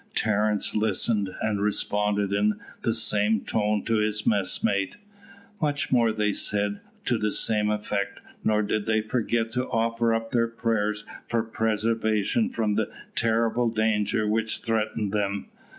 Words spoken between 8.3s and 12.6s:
nor did they forget to offer up their prayers for preservation